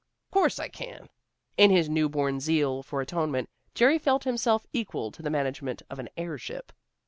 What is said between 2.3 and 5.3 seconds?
zeal for atonement, Jerry felt himself equal to the